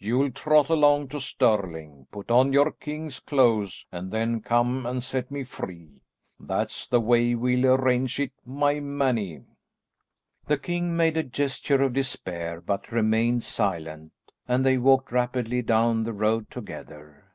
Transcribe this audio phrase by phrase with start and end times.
[0.00, 5.30] You'll trot along to Stirling, put on your king's clothes and then come and set
[5.30, 6.00] me free.
[6.40, 9.44] That's the way we'll arrange it, my mannie."
[10.48, 14.10] The king made a gesture of despair, but remained silent,
[14.48, 17.26] and they walked rapidly down the road together.